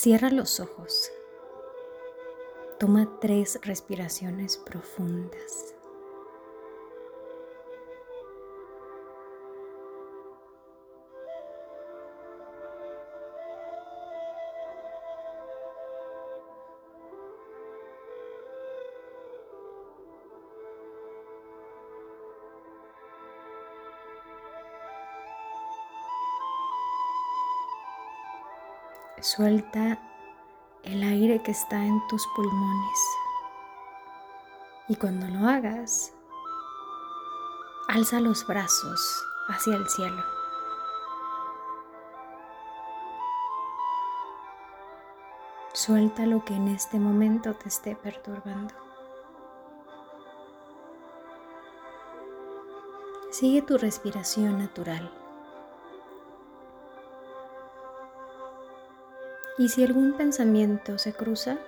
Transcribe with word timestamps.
Cierra 0.00 0.30
los 0.30 0.60
ojos. 0.60 1.10
Toma 2.78 3.18
tres 3.20 3.58
respiraciones 3.64 4.56
profundas. 4.56 5.74
Suelta 29.20 29.98
el 30.84 31.02
aire 31.02 31.42
que 31.42 31.50
está 31.50 31.84
en 31.84 32.00
tus 32.06 32.24
pulmones. 32.36 32.98
Y 34.86 34.94
cuando 34.94 35.26
lo 35.26 35.48
hagas, 35.48 36.12
alza 37.88 38.20
los 38.20 38.46
brazos 38.46 39.24
hacia 39.48 39.74
el 39.74 39.88
cielo. 39.88 40.22
Suelta 45.72 46.24
lo 46.24 46.44
que 46.44 46.54
en 46.54 46.68
este 46.68 47.00
momento 47.00 47.54
te 47.54 47.68
esté 47.68 47.96
perturbando. 47.96 48.74
Sigue 53.30 53.62
tu 53.62 53.78
respiración 53.78 54.58
natural. 54.58 55.12
Y 59.58 59.68
si 59.68 59.82
algún 59.82 60.12
pensamiento 60.12 60.98
se 60.98 61.12
cruza, 61.12 61.58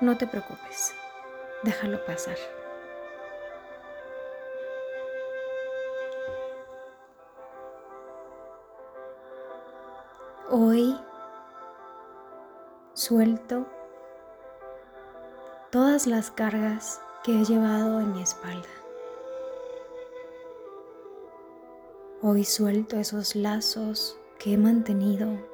no 0.00 0.16
te 0.16 0.26
preocupes, 0.26 0.94
déjalo 1.64 2.02
pasar. 2.06 2.36
Hoy 10.50 10.98
suelto 12.94 13.66
todas 15.70 16.06
las 16.06 16.30
cargas 16.30 17.02
que 17.22 17.38
he 17.38 17.44
llevado 17.44 18.00
en 18.00 18.14
mi 18.14 18.22
espalda. 18.22 18.68
Hoy 22.22 22.44
suelto 22.44 22.96
esos 22.96 23.36
lazos 23.36 24.18
que 24.38 24.54
he 24.54 24.56
mantenido 24.56 25.51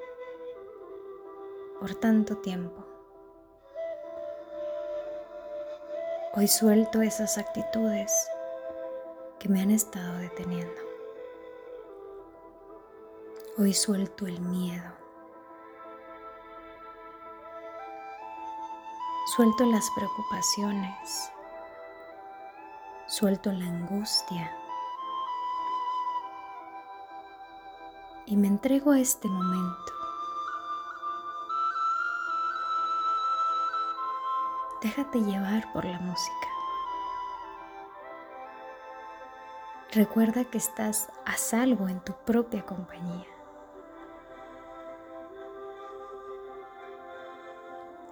por 1.80 1.94
tanto 1.94 2.36
tiempo. 2.38 2.84
Hoy 6.34 6.48
suelto 6.48 7.02
esas 7.02 7.38
actitudes 7.38 8.12
que 9.38 9.48
me 9.48 9.62
han 9.62 9.70
estado 9.70 10.18
deteniendo. 10.18 10.80
Hoy 13.58 13.72
suelto 13.72 14.26
el 14.26 14.40
miedo. 14.40 14.92
Suelto 19.36 19.64
las 19.66 19.88
preocupaciones. 19.96 21.30
Suelto 23.06 23.52
la 23.52 23.66
angustia. 23.66 24.50
Y 28.26 28.36
me 28.36 28.48
entrego 28.48 28.92
a 28.92 29.00
este 29.00 29.28
momento 29.28 29.98
Déjate 34.80 35.20
llevar 35.20 35.72
por 35.72 35.84
la 35.84 35.98
música. 35.98 36.48
Recuerda 39.90 40.44
que 40.44 40.58
estás 40.58 41.08
a 41.24 41.36
salvo 41.36 41.88
en 41.88 41.98
tu 42.00 42.12
propia 42.12 42.64
compañía. 42.64 43.26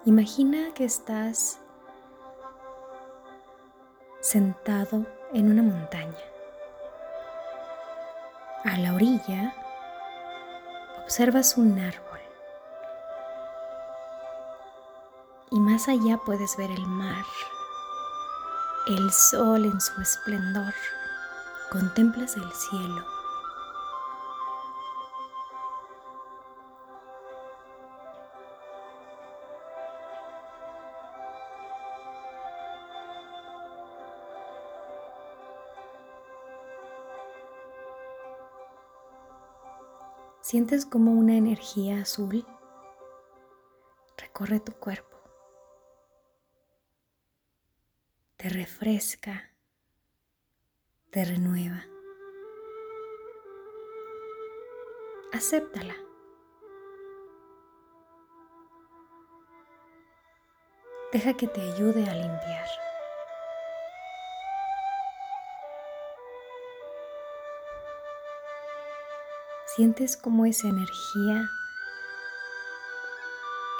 Imagina 0.06 0.72
que 0.74 0.84
estás 0.84 1.60
sentado 4.20 5.06
en 5.32 5.50
una 5.50 5.62
montaña. 5.62 6.16
A 8.64 8.76
la 8.78 8.94
orilla 8.94 9.54
observas 11.04 11.56
un 11.56 11.78
árbol. 11.78 12.05
Y 15.50 15.60
más 15.60 15.88
allá 15.88 16.18
puedes 16.18 16.56
ver 16.56 16.70
el 16.70 16.86
mar, 16.86 17.24
el 18.86 19.10
sol 19.12 19.64
en 19.64 19.80
su 19.80 20.00
esplendor, 20.00 20.74
contemplas 21.70 22.36
el 22.36 22.52
cielo. 22.52 23.04
Sientes 40.40 40.86
como 40.86 41.10
una 41.10 41.36
energía 41.36 42.02
azul 42.02 42.46
recorre 44.16 44.60
tu 44.60 44.72
cuerpo. 44.74 45.15
Refresca, 48.48 49.50
te 51.10 51.24
renueva. 51.24 51.84
Acéptala. 55.32 55.94
Deja 61.12 61.34
que 61.34 61.46
te 61.46 61.60
ayude 61.60 62.08
a 62.08 62.14
limpiar. 62.14 62.68
Sientes 69.76 70.16
como 70.16 70.46
esa 70.46 70.68
energía 70.68 71.50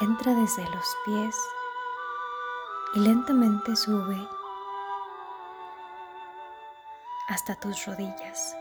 entra 0.01 0.35
desde 0.35 0.63
los 0.71 0.97
pies 1.07 1.37
y 2.95 3.01
lentamente 3.01 3.75
sube 3.77 4.29
hasta 7.29 7.55
tus 7.57 7.87
rodillas. 7.87 8.57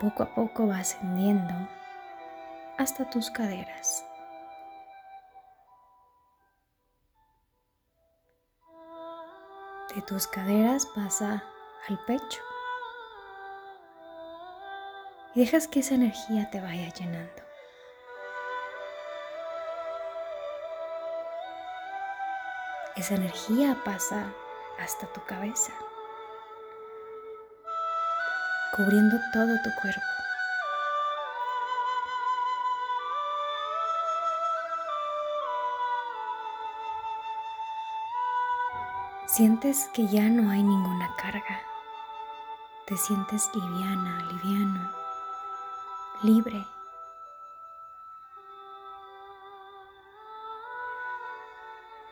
Poco 0.00 0.24
a 0.24 0.34
poco 0.34 0.66
va 0.66 0.78
ascendiendo 0.78 1.54
hasta 2.78 3.08
tus 3.08 3.30
caderas. 3.30 4.04
De 9.94 10.02
tus 10.02 10.26
caderas 10.26 10.86
pasa 10.86 11.44
al 11.88 11.98
pecho 12.06 12.40
y 15.34 15.40
dejas 15.40 15.68
que 15.68 15.80
esa 15.80 15.94
energía 15.94 16.50
te 16.50 16.60
vaya 16.60 16.88
llenando. 16.88 17.42
Esa 22.96 23.14
energía 23.14 23.76
pasa 23.84 24.32
hasta 24.82 25.06
tu 25.12 25.22
cabeza, 25.24 25.72
cubriendo 28.76 29.16
todo 29.32 29.54
tu 29.62 29.70
cuerpo. 29.80 30.00
Sientes 39.26 39.88
que 39.94 40.06
ya 40.08 40.28
no 40.28 40.50
hay 40.50 40.62
ninguna 40.62 41.14
carga. 41.16 41.62
Te 42.86 42.96
sientes 42.96 43.48
liviana, 43.54 44.24
liviano, 44.30 44.92
libre. 46.22 46.66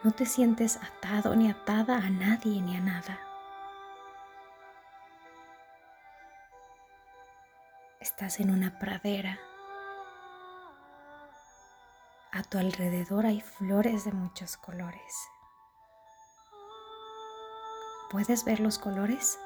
No 0.03 0.13
te 0.13 0.25
sientes 0.25 0.79
atado 0.79 1.37
ni 1.37 1.51
atada 1.51 1.99
a 1.99 2.09
nadie 2.09 2.63
ni 2.63 2.75
a 2.75 2.81
nada. 2.81 3.21
Estás 8.01 8.41
en 8.41 8.51
una 8.51 8.79
pradera. 8.79 9.39
A 12.33 12.43
tu 12.45 12.57
alrededor 12.57 13.27
hay 13.27 13.43
flores 13.43 14.07
de 14.07 14.13
muchos 14.13 14.57
colores. 14.57 15.15
¿Puedes 18.11 18.47
ver 18.47 18.61
los 18.61 18.79
colores? 18.79 19.39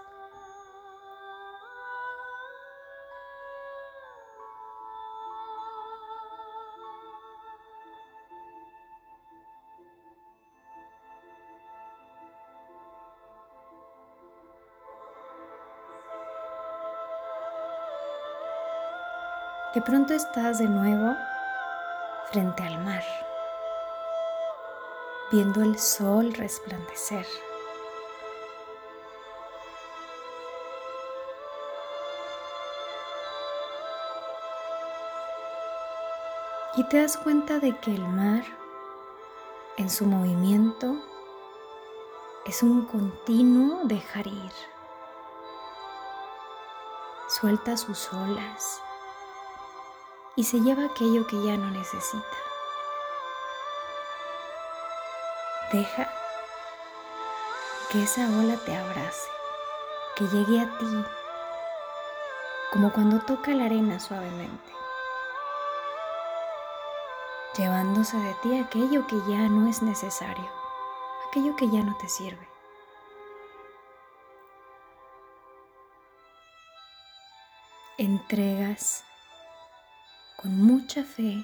Pronto 19.84 20.14
estás 20.14 20.58
de 20.58 20.66
nuevo 20.66 21.14
frente 22.32 22.62
al 22.62 22.78
mar, 22.82 23.04
viendo 25.30 25.62
el 25.62 25.78
sol 25.78 26.32
resplandecer. 26.32 27.26
Y 36.76 36.84
te 36.84 37.02
das 37.02 37.18
cuenta 37.18 37.58
de 37.58 37.76
que 37.78 37.94
el 37.94 38.08
mar, 38.08 38.42
en 39.76 39.90
su 39.90 40.06
movimiento, 40.06 40.96
es 42.46 42.62
un 42.62 42.86
continuo 42.86 43.82
dejar 43.84 44.26
ir. 44.26 44.52
Suelta 47.28 47.76
sus 47.76 48.12
olas 48.12 48.83
y 50.36 50.44
se 50.44 50.60
lleva 50.60 50.86
aquello 50.86 51.26
que 51.26 51.42
ya 51.42 51.56
no 51.56 51.70
necesita. 51.70 52.36
Deja 55.72 56.08
que 57.90 58.02
esa 58.02 58.28
ola 58.38 58.56
te 58.64 58.76
abrace, 58.76 59.28
que 60.16 60.24
llegue 60.28 60.60
a 60.60 60.78
ti, 60.78 61.04
como 62.72 62.92
cuando 62.92 63.20
toca 63.20 63.52
la 63.52 63.66
arena 63.66 64.00
suavemente, 64.00 64.72
llevándose 67.56 68.16
de 68.16 68.34
ti 68.42 68.58
aquello 68.58 69.06
que 69.06 69.16
ya 69.28 69.48
no 69.48 69.68
es 69.68 69.82
necesario, 69.82 70.48
aquello 71.28 71.54
que 71.56 71.68
ya 71.70 71.82
no 71.82 71.96
te 71.96 72.08
sirve. 72.08 72.48
Entregas 77.96 79.04
con 80.44 80.58
mucha 80.58 81.02
fe 81.02 81.42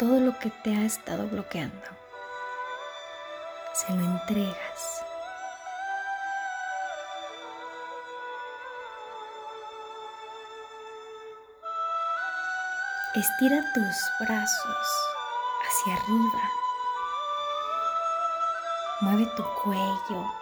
todo 0.00 0.18
lo 0.18 0.36
que 0.40 0.50
te 0.50 0.74
ha 0.74 0.84
estado 0.84 1.28
bloqueando. 1.28 1.86
Se 3.72 3.92
lo 3.94 4.02
entregas. 4.04 5.04
Estira 13.14 13.62
tus 13.74 14.26
brazos 14.26 14.88
hacia 15.68 15.94
arriba. 15.94 16.50
Mueve 19.02 19.26
tu 19.36 19.44
cuello, 19.62 20.32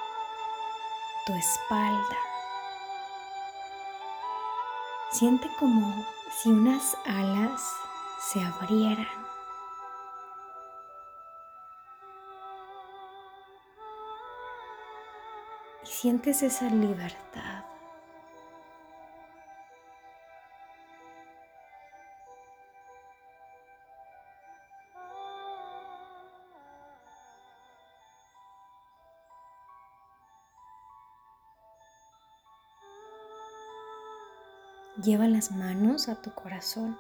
tu 1.26 1.34
espalda. 1.34 2.25
Siente 5.18 5.48
como 5.58 6.04
si 6.30 6.50
unas 6.50 6.94
alas 7.06 7.62
se 8.20 8.38
abrieran. 8.42 9.08
Y 15.84 15.86
sientes 15.86 16.42
esa 16.42 16.68
libertad. 16.68 17.45
Lleva 35.02 35.28
las 35.28 35.52
manos 35.52 36.08
a 36.08 36.22
tu 36.22 36.32
corazón. 36.32 36.98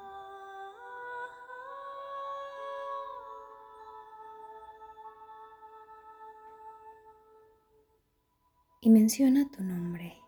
Y 8.82 8.90
menciona 8.90 9.50
tu 9.50 9.62
nombre. 9.62 10.22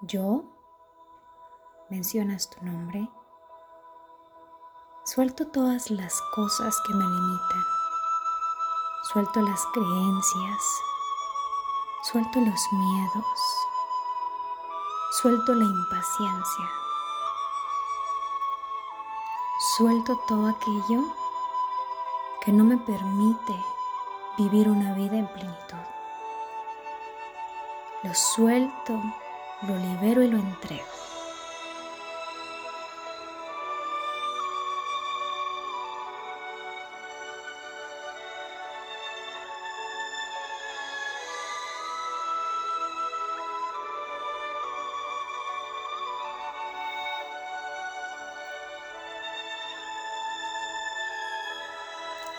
Yo. 0.00 0.56
Mencionas 1.90 2.48
tu 2.48 2.64
nombre. 2.64 3.06
Suelto 5.04 5.48
todas 5.48 5.90
las 5.90 6.18
cosas 6.34 6.74
que 6.86 6.94
me 6.94 7.04
limitan. 7.04 7.62
Suelto 9.12 9.42
las 9.42 9.62
creencias. 9.74 10.62
Suelto 12.04 12.40
los 12.40 12.72
miedos. 12.72 13.40
Suelto 15.10 15.54
la 15.54 15.64
impaciencia 15.64 16.81
suelto 19.76 20.18
todo 20.28 20.48
aquello 20.48 21.04
que 22.44 22.52
no 22.52 22.62
me 22.64 22.76
permite 22.76 23.54
vivir 24.36 24.68
una 24.68 24.92
vida 24.94 25.16
en 25.16 25.26
plenitud. 25.28 25.78
Lo 28.02 28.14
suelto, 28.14 29.00
lo 29.62 29.76
libero 29.76 30.22
y 30.22 30.28
lo 30.28 30.36
entrego. 30.36 31.01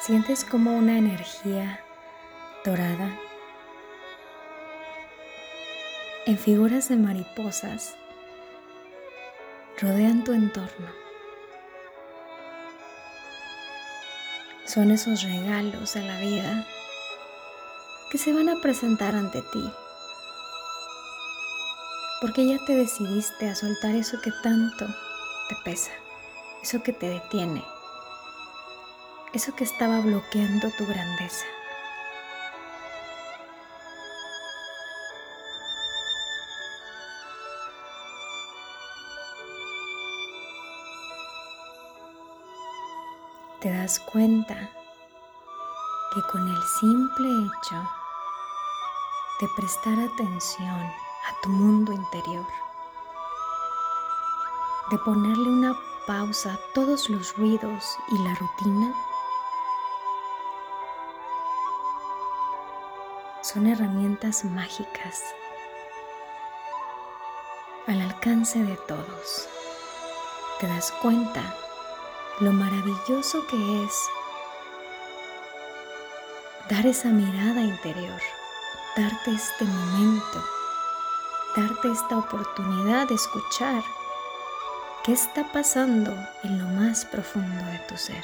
Sientes 0.06 0.44
como 0.44 0.76
una 0.76 0.98
energía 0.98 1.80
dorada 2.66 3.18
en 6.26 6.38
figuras 6.38 6.90
de 6.90 6.98
mariposas 6.98 7.96
rodean 9.80 10.26
tu 10.26 10.34
entorno. 10.34 10.90
Son 14.66 14.92
esos 14.92 15.24
regalos 15.24 15.94
de 15.94 16.02
la 16.02 16.20
vida 16.20 16.68
que 18.12 18.18
se 18.18 18.34
van 18.34 18.50
a 18.50 18.60
presentar 18.60 19.16
ante 19.16 19.42
ti. 19.54 19.72
Porque 22.20 22.46
ya 22.46 22.58
te 22.66 22.76
decidiste 22.76 23.48
a 23.48 23.56
soltar 23.56 23.96
eso 23.96 24.20
que 24.20 24.34
tanto 24.44 24.86
te 25.48 25.56
pesa, 25.64 25.92
eso 26.62 26.84
que 26.84 26.92
te 26.92 27.08
detiene 27.08 27.64
eso 29.34 29.56
que 29.56 29.64
estaba 29.64 30.00
bloqueando 30.00 30.70
tu 30.78 30.86
grandeza. 30.86 31.46
Te 43.60 43.72
das 43.72 44.00
cuenta 44.00 44.70
que 46.14 46.22
con 46.32 46.48
el 46.48 46.64
simple 46.80 47.28
hecho 47.28 47.90
de 49.40 49.48
prestar 49.56 49.98
atención 50.00 50.70
a 50.70 51.42
tu 51.42 51.50
mundo 51.50 51.92
interior, 51.92 52.46
de 54.92 54.98
ponerle 55.00 55.50
una 55.50 55.76
pausa 56.06 56.54
a 56.54 56.60
todos 56.74 57.10
los 57.10 57.36
ruidos 57.38 57.98
y 58.10 58.18
la 58.20 58.36
rutina, 58.36 58.94
son 63.54 63.68
herramientas 63.68 64.44
mágicas 64.46 65.22
al 67.86 68.02
alcance 68.02 68.64
de 68.64 68.76
todos. 68.88 69.48
Te 70.60 70.68
das 70.68 70.92
cuenta 71.02 71.44
lo 72.40 72.52
maravilloso 72.52 73.46
que 73.48 73.84
es 73.84 73.94
dar 76.70 76.88
esa 76.88 77.10
mirada 77.10 77.62
interior, 77.62 78.22
darte 78.96 79.32
este 79.32 79.66
momento, 79.66 80.44
darte 81.56 81.92
esta 81.92 82.18
oportunidad 82.18 83.08
de 83.08 83.16
escuchar 83.16 83.84
qué 85.04 85.12
está 85.12 85.52
pasando 85.52 86.12
en 86.44 86.58
lo 86.58 86.66
más 86.70 87.06
profundo 87.06 87.64
de 87.66 87.80
tu 87.88 87.98
ser. 87.98 88.24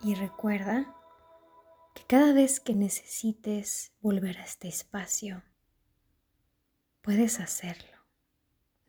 Y 0.00 0.14
recuerda 0.14 0.94
que 1.94 2.04
cada 2.04 2.32
vez 2.32 2.60
que 2.60 2.74
necesites 2.74 3.92
volver 4.00 4.38
a 4.38 4.44
este 4.44 4.68
espacio, 4.68 5.42
puedes 7.02 7.40
hacerlo. 7.40 7.98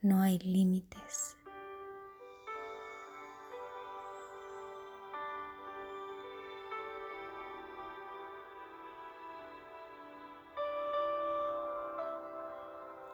No 0.02 0.22
hay 0.22 0.38
límites. 0.40 1.36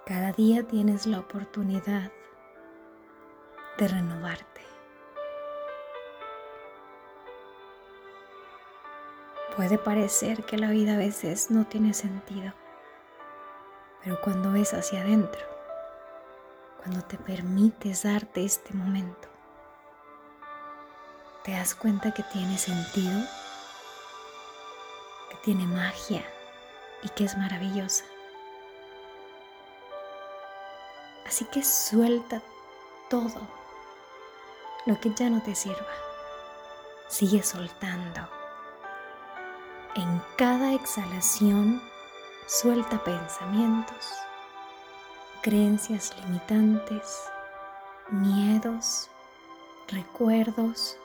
Cada 0.06 0.34
día 0.34 0.68
tienes 0.68 1.08
la 1.08 1.20
oportunidad 1.20 2.12
de 3.80 3.88
renovarte. 3.88 4.55
Puede 9.56 9.78
parecer 9.78 10.44
que 10.44 10.58
la 10.58 10.70
vida 10.70 10.96
a 10.96 10.98
veces 10.98 11.50
no 11.50 11.66
tiene 11.66 11.94
sentido, 11.94 12.52
pero 14.04 14.20
cuando 14.20 14.52
ves 14.52 14.74
hacia 14.74 15.00
adentro, 15.00 15.42
cuando 16.80 17.02
te 17.04 17.18
permites 17.18 18.04
darte 18.04 18.44
este 18.44 18.74
momento, 18.74 19.30
te 21.46 21.54
das 21.54 21.74
cuenta 21.74 22.14
que 22.14 22.24
tiene 22.24 22.58
sentido, 22.58 23.18
que 25.30 25.38
tiene 25.46 25.66
magia 25.68 26.26
y 27.02 27.08
que 27.08 27.24
es 27.24 27.38
maravillosa. 27.38 28.04
Así 31.26 31.46
que 31.46 31.64
suelta 31.64 32.42
todo 33.10 33.40
lo 34.86 35.00
que 35.00 35.14
ya 35.14 35.30
no 35.30 35.42
te 35.42 35.56
sirva. 35.56 35.94
Sigue 37.08 37.42
soltando 37.42 38.45
en 39.96 40.22
cada 40.38 40.74
exhalación, 40.74 41.82
suelta 42.48 43.02
pensamientos, 43.04 44.06
creencias 45.42 46.14
limitantes, 46.22 47.22
miedos, 48.10 49.10
recuerdos. 49.88 50.98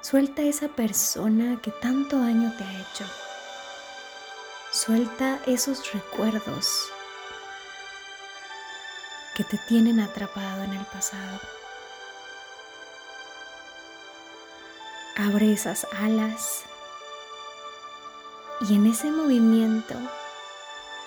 Suelta 0.00 0.42
esa 0.42 0.66
persona 0.66 1.60
que 1.62 1.70
tanto 1.70 2.18
daño 2.18 2.52
te 2.58 2.64
ha 2.64 2.80
hecho. 2.80 3.04
Suelta 4.72 5.38
esos 5.46 5.92
recuerdos 5.92 6.88
que 9.36 9.44
te 9.44 9.58
tienen 9.68 10.00
atrapado 10.00 10.64
en 10.64 10.72
el 10.72 10.84
pasado. 10.86 11.61
Abre 15.24 15.52
esas 15.52 15.86
alas 16.00 16.64
y 18.68 18.74
en 18.74 18.86
ese 18.86 19.08
movimiento, 19.08 19.94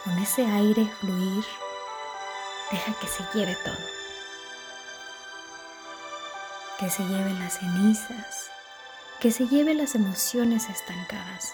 con 0.06 0.18
ese 0.20 0.46
aire 0.46 0.90
fluir, 1.02 1.44
deja 2.72 2.94
que 2.98 3.08
se 3.08 3.24
lleve 3.34 3.58
todo. 3.66 3.76
Que 6.80 6.90
se 6.90 7.04
lleve 7.04 7.34
las 7.34 7.60
cenizas, 7.60 8.52
que 9.20 9.32
se 9.32 9.48
lleve 9.48 9.74
las 9.74 9.96
emociones 9.96 10.70
estancadas. 10.70 11.52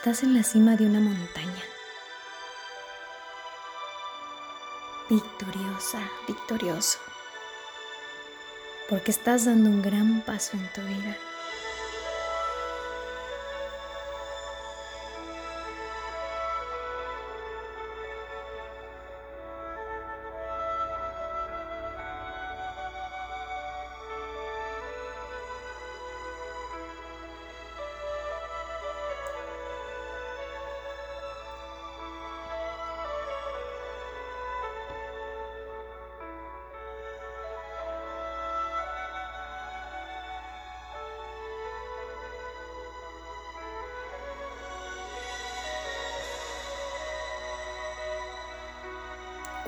Estás 0.00 0.22
en 0.22 0.34
la 0.34 0.42
cima 0.42 0.76
de 0.76 0.86
una 0.86 0.98
montaña. 0.98 1.62
Victoriosa, 5.10 6.00
victorioso. 6.26 6.98
Porque 8.88 9.10
estás 9.10 9.44
dando 9.44 9.68
un 9.68 9.82
gran 9.82 10.22
paso 10.22 10.56
en 10.56 10.72
tu 10.72 10.80
vida. 10.80 11.18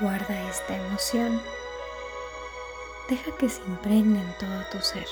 Guarda 0.03 0.35
esta 0.51 0.77
emoción. 0.77 1.41
Deja 3.09 3.31
que 3.37 3.49
se 3.49 3.63
impregne 3.63 4.21
en 4.21 4.37
todo 4.37 4.65
tu 4.73 4.81
ser. 4.81 5.07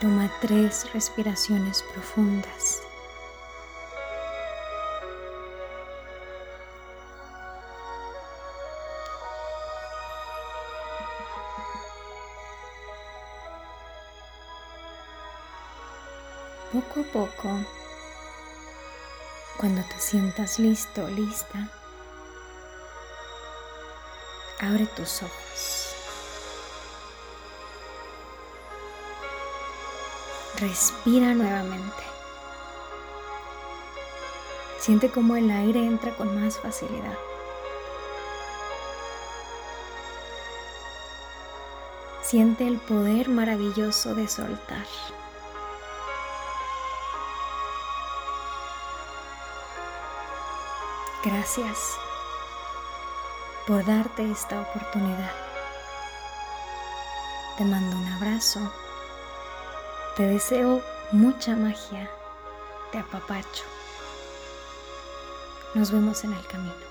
Toma 0.00 0.30
tres 0.40 0.90
respiraciones 0.94 1.82
profundas. 1.92 2.83
Cuando 19.58 19.82
te 19.82 19.98
sientas 19.98 20.58
listo 20.58 21.06
lista, 21.08 21.68
abre 24.60 24.86
tus 24.86 25.22
ojos. 25.22 25.94
Respira 30.56 31.34
nuevamente. 31.34 32.02
Siente 34.78 35.10
cómo 35.10 35.36
el 35.36 35.50
aire 35.50 35.84
entra 35.84 36.14
con 36.16 36.40
más 36.40 36.58
facilidad. 36.58 37.16
Siente 42.22 42.66
el 42.66 42.78
poder 42.78 43.28
maravilloso 43.28 44.14
de 44.14 44.28
soltar. 44.28 44.86
Gracias 51.24 51.78
por 53.66 53.82
darte 53.86 54.30
esta 54.30 54.60
oportunidad. 54.60 55.32
Te 57.56 57.64
mando 57.64 57.96
un 57.96 58.06
abrazo. 58.08 58.60
Te 60.16 60.24
deseo 60.24 60.82
mucha 61.12 61.56
magia. 61.56 62.10
Te 62.92 62.98
apapacho. 62.98 63.64
Nos 65.72 65.90
vemos 65.90 66.24
en 66.24 66.34
el 66.34 66.46
camino. 66.46 66.83